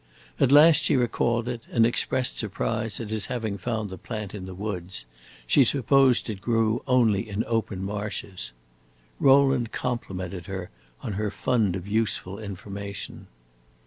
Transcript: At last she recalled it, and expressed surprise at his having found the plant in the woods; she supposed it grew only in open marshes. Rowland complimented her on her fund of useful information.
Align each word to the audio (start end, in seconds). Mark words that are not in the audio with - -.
At 0.39 0.51
last 0.51 0.81
she 0.83 0.95
recalled 0.95 1.47
it, 1.47 1.61
and 1.71 1.85
expressed 1.85 2.39
surprise 2.39 2.99
at 2.99 3.11
his 3.11 3.27
having 3.27 3.59
found 3.59 3.91
the 3.91 3.99
plant 3.99 4.33
in 4.33 4.47
the 4.47 4.55
woods; 4.55 5.05
she 5.45 5.63
supposed 5.63 6.27
it 6.27 6.41
grew 6.41 6.81
only 6.87 7.29
in 7.29 7.43
open 7.45 7.83
marshes. 7.83 8.51
Rowland 9.19 9.71
complimented 9.71 10.47
her 10.47 10.71
on 11.03 11.13
her 11.13 11.29
fund 11.29 11.75
of 11.75 11.87
useful 11.87 12.39
information. 12.39 13.27